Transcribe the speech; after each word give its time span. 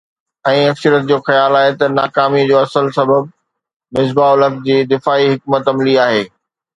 ۽ 0.51 0.61
اڪثريت 0.67 1.03
جو 1.09 1.17
خيال 1.25 1.57
آهي 1.57 1.73
ته 1.81 1.89
ناڪامي 1.97 2.45
جو 2.51 2.55
اصل 2.61 2.89
سبب 2.95 3.27
مصباح 3.99 4.31
الحق 4.39 4.57
جي 4.71 4.79
دفاعي 4.95 5.29
حڪمت 5.35 5.71
عملي 5.75 5.95
آهي. 6.07 6.25